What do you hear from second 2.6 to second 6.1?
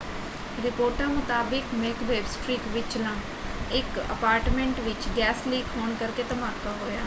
ਵਿਚਲਾ ਇੱਕ ਅਪਾਰਟਮੈਂਟ ਵਿੱਚ ਗੈਸ ਲੀਕ ਹੋਣ